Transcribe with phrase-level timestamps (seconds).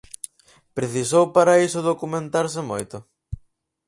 [0.77, 2.97] Precisou para iso documentarse moito?